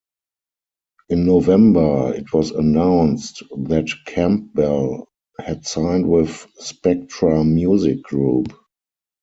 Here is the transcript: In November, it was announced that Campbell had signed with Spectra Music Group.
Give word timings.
In 1.09 1.27
November, 1.27 2.15
it 2.15 2.33
was 2.33 2.49
announced 2.49 3.43
that 3.55 3.85
Campbell 4.07 5.09
had 5.39 5.67
signed 5.67 6.09
with 6.09 6.47
Spectra 6.55 7.43
Music 7.45 8.01
Group. 8.01 8.47